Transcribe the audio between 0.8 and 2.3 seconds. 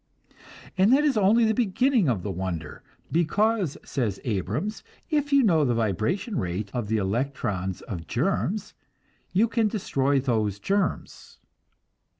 that is only the beginning of